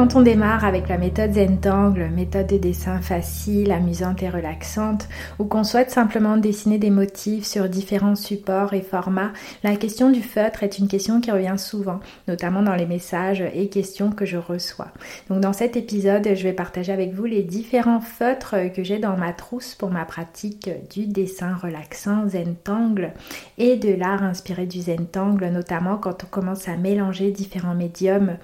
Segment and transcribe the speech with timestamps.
[0.00, 5.06] Quand on démarre avec la méthode Zentangle, méthode de dessin facile, amusante et relaxante,
[5.38, 10.22] ou qu'on souhaite simplement dessiner des motifs sur différents supports et formats, la question du
[10.22, 14.38] feutre est une question qui revient souvent, notamment dans les messages et questions que je
[14.38, 14.88] reçois.
[15.28, 19.18] Donc dans cet épisode, je vais partager avec vous les différents feutres que j'ai dans
[19.18, 23.12] ma trousse pour ma pratique du dessin relaxant Zentangle
[23.58, 28.38] et de l'art inspiré du Zentangle, notamment quand on commence à mélanger différents médiums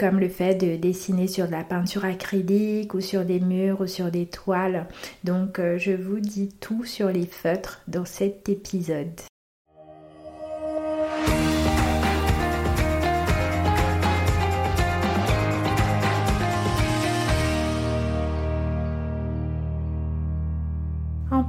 [0.00, 3.86] comme le fait de dessiner sur de la peinture acrylique ou sur des murs ou
[3.86, 4.86] sur des toiles.
[5.24, 9.20] Donc euh, je vous dis tout sur les feutres dans cet épisode.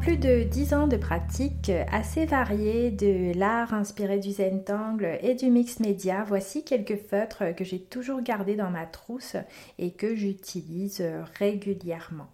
[0.01, 5.51] Plus de 10 ans de pratique assez variée de l'art inspiré du Zentangle et du
[5.51, 9.35] mix média, voici quelques feutres que j'ai toujours gardés dans ma trousse
[9.77, 11.03] et que j'utilise
[11.37, 12.29] régulièrement.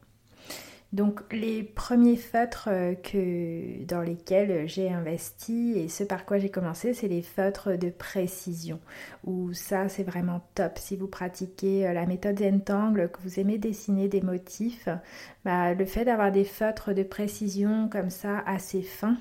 [0.94, 6.50] Donc les premiers feutres euh, que, dans lesquels j'ai investi et ce par quoi j'ai
[6.50, 8.80] commencé, c'est les feutres de précision.
[9.26, 10.78] Où ça c'est vraiment top.
[10.78, 14.88] Si vous pratiquez euh, la méthode Zentangle, que vous aimez dessiner des motifs,
[15.44, 19.18] bah, le fait d'avoir des feutres de précision comme ça assez fins,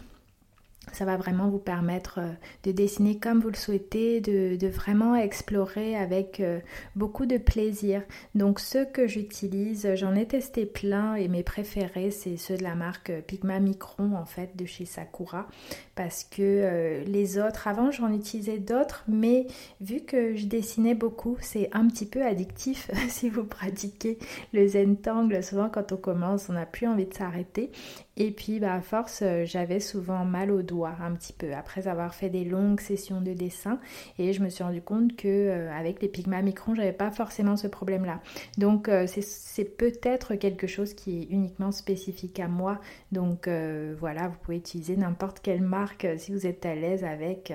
[0.93, 2.33] ça va vraiment vous permettre euh,
[2.65, 6.61] de dessiner comme vous le souhaitez, de, vraiment explorer avec euh,
[6.95, 8.03] beaucoup de plaisir.
[8.35, 12.75] Donc ceux que j'utilise, j'en ai testé plein et mes préférés, c'est ceux de la
[12.75, 15.47] marque Pigma Micron en fait de chez Sakura
[15.97, 19.47] parce que euh, les autres, avant j'en utilisais d'autres, mais
[19.81, 24.19] vu que je dessinais beaucoup, c'est un petit peu addictif si vous pratiquez
[24.53, 25.43] le Zentangle.
[25.43, 27.73] Souvent quand on commence, on n'a plus envie de s'arrêter.
[28.17, 32.15] Et puis bah, à force, j'avais souvent mal aux doigts un petit peu après avoir
[32.15, 33.79] fait des longues sessions de dessin
[34.19, 37.57] et je me suis rendu compte que euh, avec les pigments micron j'avais pas forcément
[37.57, 38.21] ce problème là
[38.59, 42.81] donc euh, c'est peut-être quelque chose qui est uniquement spécifique à moi
[43.13, 45.86] donc euh, voilà vous pouvez utiliser n'importe quelle marque
[46.19, 47.53] si vous êtes à l'aise avec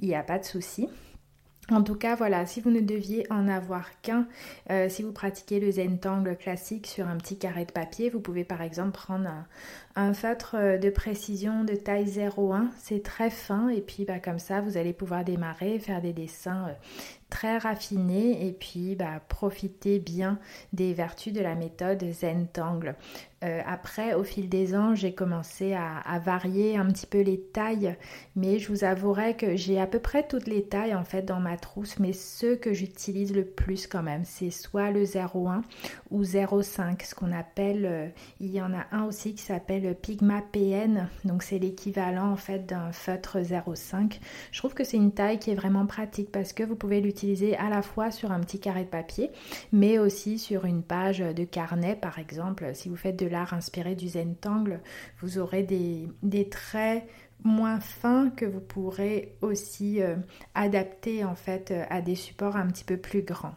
[0.00, 0.88] il n'y a pas de souci.
[1.70, 4.26] En tout cas, voilà, si vous ne deviez en avoir qu'un,
[4.88, 8.62] si vous pratiquez le Zentangle classique sur un petit carré de papier, vous pouvez par
[8.62, 9.46] exemple prendre un,
[9.98, 14.38] un feutre euh, de précision de taille 0,1, c'est très fin et puis bah, comme
[14.38, 16.72] ça vous allez pouvoir démarrer, faire des dessins euh,
[17.30, 20.38] très raffinés et puis bah, profiter bien
[20.72, 22.94] des vertus de la méthode Zentangle.
[23.44, 27.96] Euh, après, au fil des ans, j'ai commencé à, varier un petit peu les tailles,
[28.34, 31.38] mais je vous avouerai que j'ai à peu près toutes les tailles en fait dans
[31.38, 35.62] ma trousse, mais ceux que j'utilise le plus quand même, c'est soit le 0,1
[36.10, 41.08] ou 0,5, ce qu'on appelle, il y en a un aussi qui s'appelle Pigma PN,
[41.24, 44.18] donc c'est l'équivalent en fait d'un feutre 0,5.
[44.52, 47.56] Je trouve que c'est une taille qui est vraiment pratique parce que vous pouvez l'utiliser
[47.56, 49.30] à la fois sur un petit carré de papier,
[49.72, 52.70] mais aussi sur une page de carnet par exemple.
[52.74, 54.80] Si vous faites de l'art inspiré du Zentangle,
[55.20, 57.04] vous aurez des, traits
[57.44, 60.16] moins fins que vous pourrez aussi euh,
[60.54, 63.54] adapter en fait à des supports un petit peu plus grands.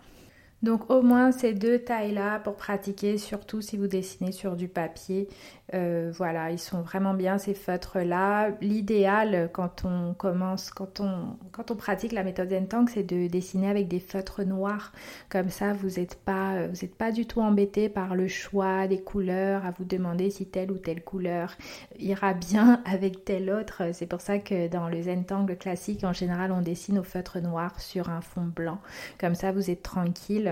[0.63, 5.27] Donc au moins ces deux tailles-là pour pratiquer, surtout si vous dessinez sur du papier.
[5.73, 8.49] Euh, voilà, ils sont vraiment bien ces feutres-là.
[8.61, 13.69] L'idéal quand on commence, quand on, quand on pratique la méthode Zentank, c'est de dessiner
[13.69, 14.91] avec des feutres noirs.
[15.29, 16.67] Comme ça, vous n'êtes pas,
[16.97, 20.77] pas du tout embêté par le choix des couleurs, à vous demander si telle ou
[20.77, 21.55] telle couleur
[21.99, 23.83] ira bien avec telle autre.
[23.93, 27.79] C'est pour ça que dans le Zentangle classique, en général, on dessine au feutre noir
[27.79, 28.79] sur un fond blanc.
[29.19, 30.50] Comme ça, vous êtes tranquille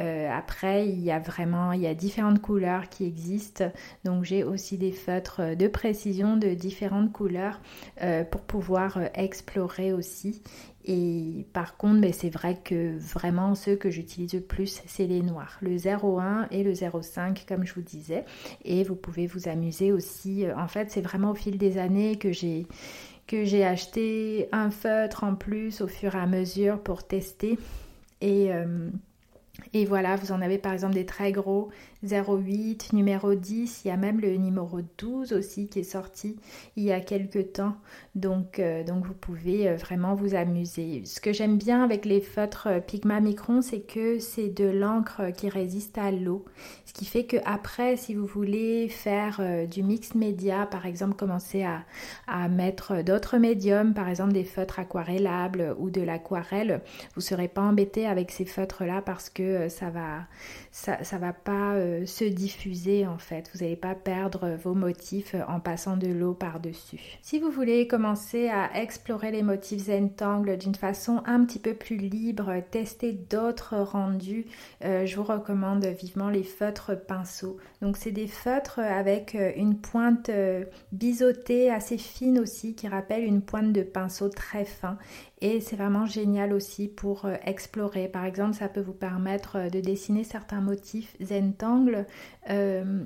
[0.00, 3.70] euh, après, il y a vraiment, il y a différentes couleurs qui existent.
[4.04, 7.60] Donc j'ai aussi des feutres de précision de différentes couleurs
[8.02, 10.42] euh, pour pouvoir euh, explorer aussi.
[10.84, 15.20] Et par contre, ben, c'est vrai que vraiment ceux que j'utilise le plus, c'est les
[15.20, 18.24] noirs, le 01 et le 05 comme je vous disais.
[18.64, 20.46] Et vous pouvez vous amuser aussi.
[20.56, 22.66] En fait, c'est vraiment au fil des années que j'ai
[23.26, 27.58] que j'ai acheté un feutre en plus au fur et à mesure pour tester.
[28.22, 28.50] Et,
[29.74, 31.68] et voilà, vous en avez par exemple des très gros,
[32.02, 36.36] 08, numéro 10, il y a même le numéro 12 aussi qui est sorti
[36.76, 37.76] il y a quelques temps.
[38.14, 41.02] Donc, euh, donc vous pouvez euh, vraiment vous amuser.
[41.04, 45.32] Ce que j'aime bien avec les feutres euh, Pigma Micron, c'est que c'est de l'encre
[45.36, 46.44] qui résiste à l'eau.
[46.86, 51.62] Ce qui fait que après, si vous voulez faire du mix média, par exemple commencer
[51.62, 51.84] à,
[52.26, 56.80] à mettre d'autres médiums, par exemple des feutres aquarellables ou de l'aquarelle,
[57.14, 60.26] vous ne serez pas embêté avec ces feutres-là parce que ça va,
[60.70, 63.50] ça, ça va pas euh, se diffuser en fait.
[63.52, 67.00] Vous n'allez pas perdre vos motifs en passant de l'eau par-dessus.
[67.22, 71.96] Si vous voulez commencer à explorer les motifs Zentangle d'une façon un petit peu plus
[71.96, 74.46] libre, tester d'autres rendus,
[74.84, 77.56] euh, je vous recommande vivement les feutres pinceaux.
[77.82, 80.30] Donc c'est des feutres avec euh, une pointe
[80.92, 84.98] biseautée assez fine aussi qui rappelle une pointe de pinceau très fin
[85.40, 88.08] et c'est vraiment génial aussi pour euh, explorer.
[88.08, 92.06] Par exemple, ça peut vous permettre de dessiner certains motifs Zentangle
[92.50, 93.04] euh,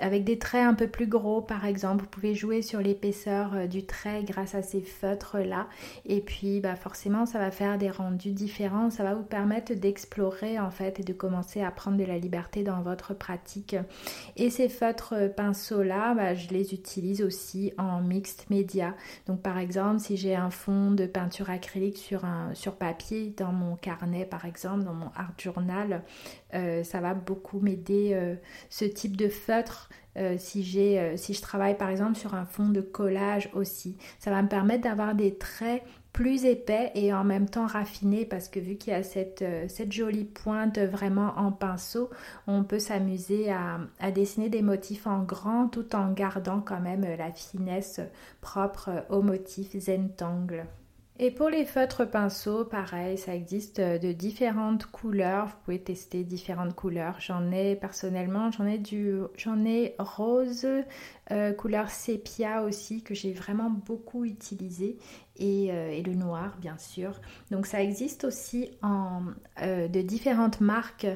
[0.00, 2.04] avec des traits un peu plus gros par exemple.
[2.04, 5.68] Vous pouvez jouer sur l'épaisseur euh, du trait grâce à ces feutres là
[6.04, 10.58] et puis bah, forcément ça va faire des rendus différents, ça va vous permettre d'explorer
[10.58, 13.76] en fait et de commencer à prendre de la liberté dans votre pratique.
[14.36, 18.94] Et ces feutres euh, pinceaux là, bah, je les utilise aussi en mixed média.
[19.26, 23.52] Donc par exemple si j'ai un fond de peinture acrylique sur, un, sur papier dans
[23.52, 26.02] mon carnet par exemple, dans mon art journal,
[26.56, 28.36] euh, ça va beaucoup m'aider
[28.70, 32.46] ce type de feutre euh, si, j'ai, euh, si je travaille par exemple sur un
[32.46, 33.98] fond de collage aussi.
[34.18, 35.82] Ça va me permettre d'avoir des traits
[36.12, 39.66] plus épais et en même temps raffinés parce que vu qu'il y a cette, euh,
[39.68, 42.08] cette jolie pointe vraiment en pinceau,
[42.46, 47.06] on peut s'amuser à, à, dessiner des motifs en grand tout en gardant quand même
[47.18, 48.00] la finesse
[48.40, 50.64] propre au motif Zentangle.
[51.18, 55.46] Et pour les feutres pinceaux, pareil, ça existe de différentes couleurs.
[55.46, 57.20] Vous pouvez tester différentes couleurs.
[57.20, 60.66] J'en ai personnellement, j'en ai du, j'en ai rose,
[61.32, 64.96] euh, couleur sépia aussi que j'ai vraiment beaucoup utilisé
[65.38, 67.20] et, euh, et, le noir bien sûr.
[67.50, 69.22] Donc ça existe aussi en,
[69.60, 71.06] euh, de différentes marques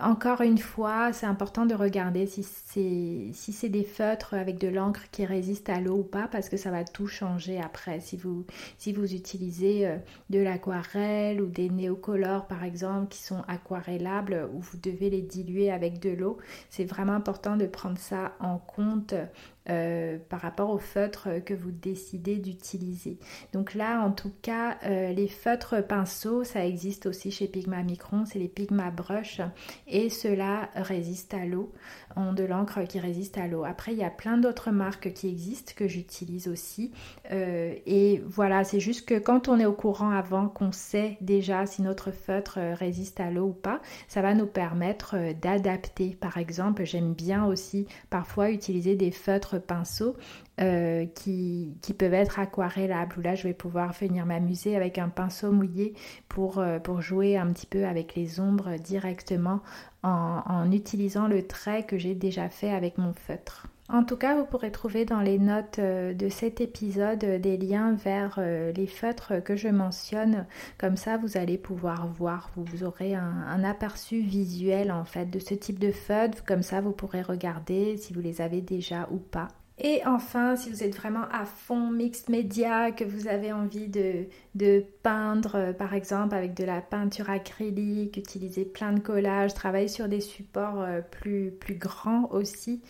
[0.00, 5.02] encore une fois, c'est important de regarder si c'est si des feutres avec de l'encre
[5.12, 8.00] qui résiste à l'eau ou pas, parce que ça va tout changer après.
[8.00, 8.44] Si vous,
[8.78, 9.88] si vous utilisez
[10.28, 15.70] de l'aquarelle ou des néocolores par exemple qui sont aquarellables, où vous devez les diluer
[15.70, 16.38] avec de l'eau,
[16.68, 19.30] c'est vraiment important de prendre ça en compte honte
[19.70, 23.18] euh, par rapport aux feutres que vous décidez d'utiliser.
[23.54, 28.26] Donc là, en tout cas, euh, les feutres pinceaux, ça existe aussi chez Pigma Micron,
[28.26, 29.40] c'est les Pigma Brush
[29.86, 31.72] et cela résiste à l'eau,
[32.14, 33.64] ont de l'encre qui résiste à l'eau.
[33.64, 36.92] Après, il y a plein d'autres marques qui existent que j'utilise aussi.
[37.32, 41.64] Euh, et voilà, c'est juste que quand on est au courant avant, qu'on sait déjà
[41.64, 46.18] si notre feutre résiste à l'eau ou pas, ça va nous permettre d'adapter.
[46.20, 50.16] Par exemple, j'aime bien aussi parfois utiliser des feutres pinceaux
[50.60, 55.52] euh, qui, peuvent être aquarellables, où là je vais pouvoir venir m'amuser avec un pinceau
[55.52, 55.94] mouillé
[56.28, 59.60] pour, euh, jouer un petit peu avec les ombres directement
[60.02, 63.66] en, en utilisant le trait que j'ai déjà fait avec mon feutre.
[63.90, 67.92] En tout cas, vous pourrez trouver dans les notes euh, de cet épisode des liens
[67.92, 70.46] vers les feutres que je mentionne.
[70.78, 75.38] Comme ça, vous allez pouvoir voir, vous aurez un, un, aperçu visuel en fait de
[75.38, 76.44] ce type de feutres.
[76.44, 79.48] Comme ça, vous pourrez regarder si vous les avez déjà ou pas.
[79.78, 84.84] Et enfin, si vous êtes vraiment à fond mixed média, que vous avez envie de,
[85.02, 90.08] peindre, euh, par exemple, avec de la peinture acrylique, utiliser plein de collages, travailler sur
[90.08, 92.82] des supports euh, plus, plus grands aussi,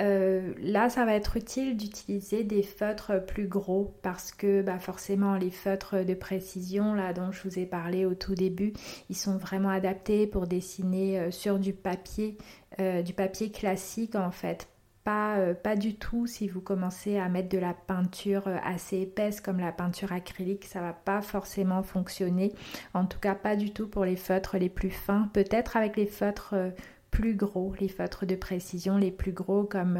[0.00, 5.36] euh, là, ça va être utile d'utiliser des feutres plus gros parce que bah, forcément,
[5.36, 8.72] les feutres de précision, là, dont je vous ai parlé au tout début,
[9.10, 12.38] ils sont vraiment adaptés pour dessiner sur du papier,
[12.78, 14.66] du papier classique en fait,
[15.04, 19.00] pas, euh, pas du tout si vous commencez à mettre de la peinture euh, assez
[19.00, 22.52] épaisse comme la peinture acrylique, ça va pas forcément fonctionner.
[22.94, 25.28] En tout cas, pas du tout pour les feutres les plus fins.
[25.32, 26.70] Peut-être avec les feutres euh,
[27.10, 29.98] plus gros, les feutres de précision les plus gros comme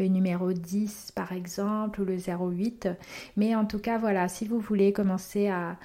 [0.00, 2.88] le numéro 10 par exemple ou le 08.
[3.36, 5.76] Mais en tout cas voilà, si vous voulez commencer à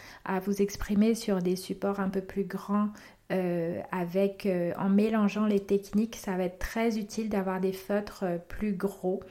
[0.43, 2.89] vous exprimer sur des supports un peu plus grands,
[3.32, 8.25] euh, avec, euh, en mélangeant les techniques, ça va être très utile d'avoir des feutres
[8.25, 9.22] euh, plus gros.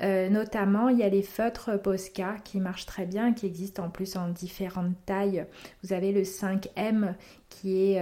[0.00, 4.16] notamment, il y a les feutres Posca qui marchent très bien, qui existent en plus
[4.16, 5.44] en différentes tailles.
[5.82, 7.14] Vous avez le 5M
[7.50, 8.00] qui est,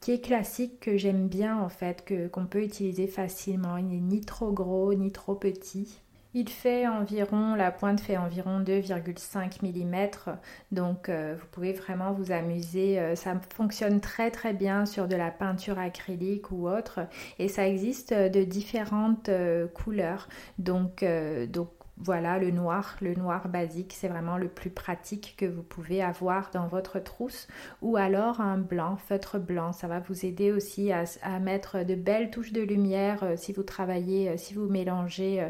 [0.00, 3.76] qui est classique, que j'aime bien en fait, que, qu'on peut utiliser facilement.
[3.76, 6.00] Il n'est ni trop gros, ni trop petit.
[6.34, 10.36] Il fait environ, la pointe fait environ 2,5 mm,
[10.70, 12.98] donc euh, vous pouvez vraiment vous amuser.
[12.98, 17.00] Euh, ça fonctionne très très bien sur de la peinture acrylique ou autre,
[17.38, 20.28] et ça existe de différentes euh, couleurs.
[20.58, 21.04] Donc,
[21.50, 21.68] donc
[22.02, 26.50] voilà, le noir, le noir basique, c'est vraiment le plus pratique que vous pouvez avoir
[26.50, 27.46] dans votre trousse.
[27.80, 31.04] Ou alors un blanc, feutre blanc, ça va vous aider aussi à,
[31.38, 35.48] mettre de belles touches de lumière euh, si vous travaillez, euh, si vous mélangez euh,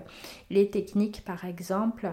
[0.50, 2.10] les techniques par exemple.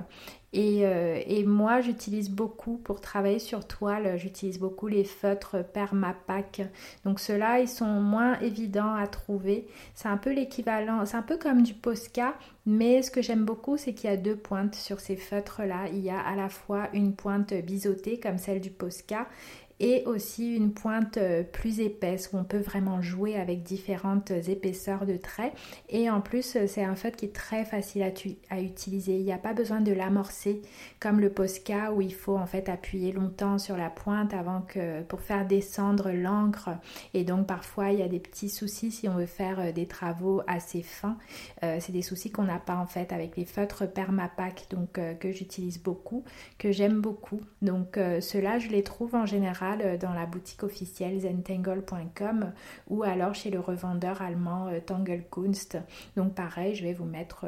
[0.56, 6.62] Euh, et, moi, j'utilise beaucoup pour travailler sur toile, j'utilise beaucoup les feutres Permapack.
[7.06, 9.68] Donc ceux-là, ils sont moins évidents à trouver.
[9.94, 12.34] C'est un peu l'équivalent, c'est un peu comme du Posca,
[12.66, 15.88] mais ce que j'aime beaucoup, c'est qu'il y a deux pointes sur ces feutres-là.
[15.92, 19.28] Il y a à la fois une pointe biseautée comme celle du Posca
[19.80, 25.06] et aussi une pointe euh, plus épaisse où on peut vraiment jouer avec différentes épaisseurs
[25.06, 25.54] de traits.
[25.88, 28.04] Et en plus, euh, c'est un feutre qui est très facile
[28.50, 29.18] à, utiliser.
[29.18, 30.62] Il n'y a pas besoin de l'amorcer
[31.00, 35.02] comme le Posca où il faut en fait appuyer longtemps sur la pointe avant que
[35.04, 36.70] pour faire descendre l'encre.
[37.14, 39.86] Et donc parfois il y a des petits soucis si on veut faire euh, des
[39.86, 41.18] travaux assez fins.
[41.62, 45.82] c'est des soucis qu'on n'a pas en fait avec les feutres Permapack donc que j'utilise
[45.82, 46.24] beaucoup,
[46.58, 47.42] que j'aime beaucoup.
[47.62, 52.52] Donc ceux-là je les trouve en général euh, dans la boutique officielle zentangle.com
[52.88, 55.78] ou alors chez le revendeur allemand euh, Tangelkunst.
[56.16, 57.46] Donc pareil, je vais vous mettre,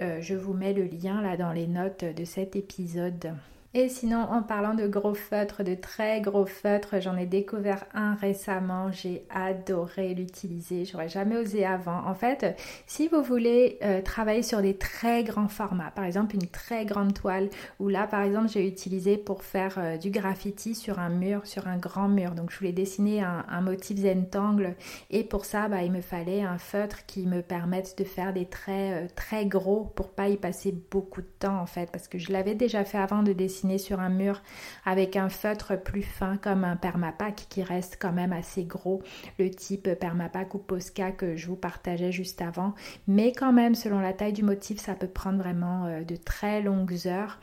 [0.00, 3.34] euh, je vous mets le lien là dans les notes de cet épisode.
[3.74, 8.14] Et sinon, en parlant de gros feutres, de très gros feutres, j'en ai découvert un
[8.16, 8.92] récemment.
[8.92, 10.84] J'ai adoré l'utiliser.
[10.84, 12.06] J'aurais jamais osé avant.
[12.06, 12.54] En fait,
[12.86, 17.14] si vous voulez euh, travailler sur des très grands formats, par exemple une très grande
[17.14, 17.48] toile,
[17.80, 21.66] ou là, par exemple, j'ai utilisé pour faire euh, du graffiti sur un mur, sur
[21.66, 22.32] un grand mur.
[22.32, 24.74] Donc, je voulais dessiner un, motif zentangle.
[25.08, 28.44] Et pour ça, bah, il me fallait un feutre qui me permette de faire des
[28.44, 32.18] traits euh, très gros pour pas y passer beaucoup de temps, en fait, parce que
[32.18, 34.42] je l'avais déjà fait avant de dessiner sur un mur
[34.84, 39.02] avec un feutre plus fin comme un permapack qui reste quand même assez gros,
[39.38, 42.74] le type permapack ou Posca que je vous partageais juste avant.
[43.06, 46.62] Mais quand même, selon la taille du motif, ça peut prendre vraiment euh, de très
[46.62, 47.38] longues heures.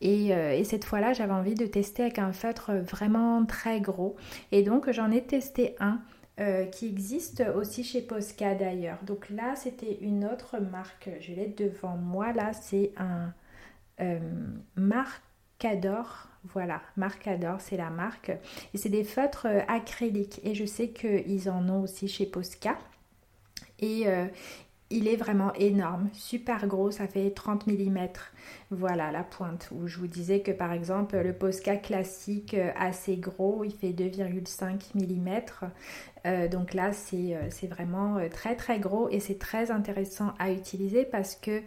[0.00, 4.16] Et, euh, et, cette fois-là, j'avais envie de tester avec un feutre vraiment très gros.
[4.52, 6.00] Et donc, j'en ai testé un.
[6.38, 8.96] Euh, qui existe aussi chez Posca d'ailleurs.
[9.04, 11.10] Donc là, c'était une autre marque.
[11.20, 12.32] Je l'ai devant moi.
[12.32, 13.34] Là, c'est un
[14.76, 15.22] marque
[15.62, 16.26] Marcador.
[16.54, 18.32] Voilà, Marcador, c'est la marque.
[18.72, 20.40] Et c'est des feutres euh, acryliques.
[20.42, 22.78] Et je sais qu'ils en ont aussi chez Posca.
[23.78, 24.24] Et euh,
[24.88, 28.08] il est vraiment énorme, super gros, ça fait 30 mm.
[28.70, 33.16] Voilà la pointe où je vous disais que par exemple le Posca classique euh, assez
[33.16, 35.40] gros, il fait 2,5 mm.
[36.26, 40.50] Euh, donc là, c'est euh, vraiment euh, très très gros et c'est très intéressant à
[40.50, 41.62] utiliser parce que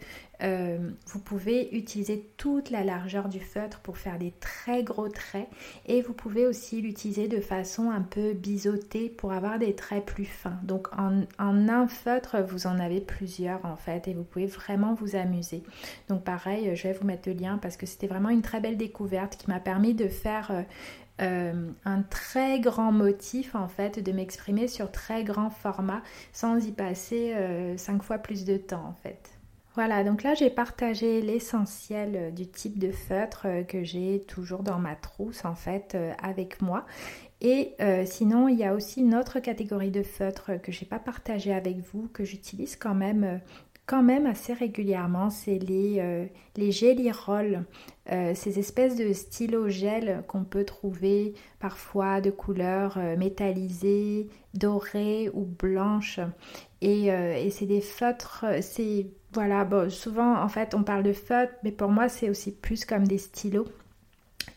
[1.06, 5.48] vous pouvez utiliser toute la largeur du feutre pour faire des très gros traits
[5.86, 10.26] et vous pouvez aussi l'utiliser de façon un peu biseautée pour avoir des traits plus
[10.26, 10.58] fins.
[10.62, 15.16] Donc en, un feutre, vous en avez plusieurs en fait et vous pouvez vraiment vous
[15.16, 15.62] amuser.
[16.10, 18.76] Donc pareil, je vais vous mettre le lien parce que c'était vraiment une très belle
[18.76, 20.52] découverte qui m'a permis de faire
[21.18, 26.02] un très grand motif en fait, de m'exprimer sur très grand format
[26.32, 29.30] sans y passer euh, cinq fois plus de temps en fait.
[29.74, 34.78] Voilà, donc là j'ai partagé l'essentiel euh, du type de feutre que j'ai toujours dans
[34.78, 36.84] ma trousse en fait avec moi.
[37.40, 37.74] Et
[38.06, 41.76] sinon, il y a aussi une autre catégorie de feutres que j'ai pas partagé avec
[41.76, 43.38] vous, que j'utilise quand même
[43.86, 46.26] quand même assez régulièrement, c'est les, euh,
[46.56, 47.64] les jelly rolls,
[48.10, 55.30] euh, ces espèces de stylos gel qu'on peut trouver parfois de couleurs euh, métallisées, dorées
[55.34, 56.20] ou blanches.
[56.80, 61.54] Et, et c'est des feutres, c'est voilà, bon, souvent en fait on parle de feutres,
[61.62, 63.66] mais pour moi c'est aussi plus comme des stylos.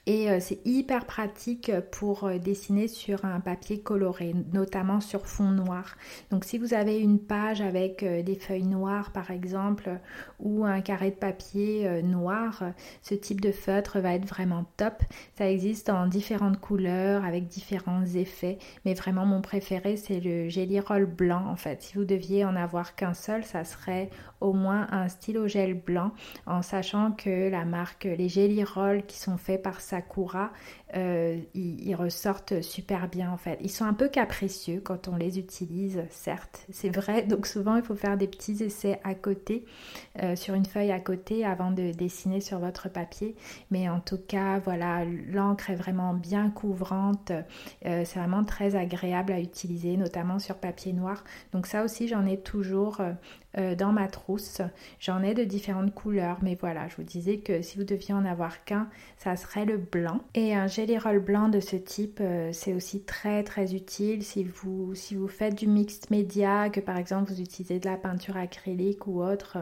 [0.07, 5.51] Et euh, c'est hyper pratique pour euh, dessiner sur un papier coloré, notamment sur fond
[5.51, 5.97] noir.
[6.31, 9.99] Donc si vous avez une page avec euh, des feuilles noires par exemple,
[10.39, 12.63] ou un carré de papier noir,
[13.01, 15.03] ce type de feutre va être vraiment top.
[15.37, 20.79] Ça existe en différentes couleurs, avec différents effets, mais vraiment mon préféré c'est le Jelly
[20.79, 21.81] Roll blanc en fait.
[21.81, 24.09] Si vous deviez en avoir qu'un seul, ça serait
[24.41, 26.11] au moins un stylo gel blanc,
[26.45, 30.51] en sachant que la marque, les Jelly Roll qui sont faits par Sakura,
[30.95, 33.57] euh, ils, ressortent super bien en fait.
[33.61, 37.23] Ils sont un peu capricieux quand on les utilise, certes, c'est vrai.
[37.23, 39.65] Donc souvent il faut faire des petits essais à côté,
[40.21, 43.35] euh, sur une feuille à côté avant de dessiner sur votre papier.
[43.71, 47.31] Mais en tout cas, voilà, l'encre est vraiment bien couvrante.
[47.85, 51.23] Euh, c'est vraiment très agréable à utiliser, notamment sur papier noir.
[51.51, 53.01] Donc ça aussi j'en ai toujours
[53.57, 54.61] euh, dans ma trousse.
[54.99, 58.25] J'en ai de différentes couleurs, mais voilà, je vous disais que si vous deviez en
[58.25, 60.19] avoir qu'un, ça serait le blanc.
[60.35, 64.43] Et un jelly roll blanc de ce type, euh, c'est aussi très très utile si
[64.43, 68.37] vous, si vous faites du mixed média, que par exemple vous utilisez de la peinture
[68.37, 69.57] acrylique ou autre,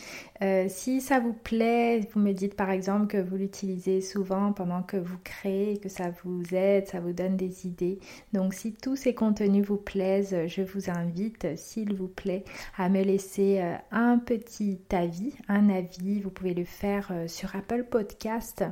[0.42, 4.82] Euh, si ça vous plaît, vous me dites par exemple que vous l'utilisez souvent pendant
[4.82, 7.98] que vous créez, que ça vous aide, ça vous donne des idées.
[8.34, 12.44] Donc si tous ces contenus vous plaisent, je vous invite, s'il vous plaît,
[12.76, 16.20] à me laisser euh, un petit avis, un avis.
[16.20, 18.64] Vous pouvez le faire euh, sur Apple Podcast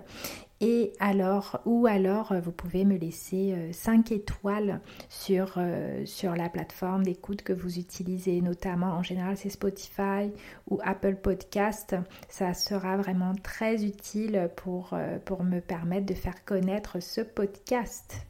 [0.61, 6.35] et alors, ou alors, euh, vous pouvez me laisser 5 euh, étoiles sur, euh, sur
[6.37, 10.31] la plateforme d'écoute que vous utilisez, notamment en général c'est Spotify
[10.69, 11.97] ou Apple Podcast.
[12.29, 18.30] Ça sera vraiment très utile pour, pour me permettre de faire connaître ce podcast.